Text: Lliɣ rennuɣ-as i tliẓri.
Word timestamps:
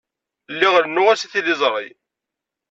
Lliɣ 0.53 0.73
rennuɣ-as 0.83 1.21
i 1.25 1.29
tliẓri. 1.33 1.87